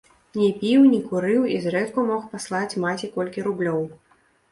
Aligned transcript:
Не 0.43 0.45
піў, 0.59 0.85
не 0.93 1.01
курыў 1.09 1.43
і 1.55 1.59
зрэдку 1.65 2.05
мог 2.07 2.23
паслаць 2.31 2.79
маці 2.87 3.11
колькі 3.19 3.45
рублёў. 3.49 3.85